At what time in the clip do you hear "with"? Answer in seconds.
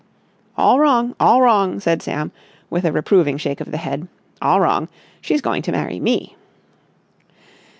2.71-2.85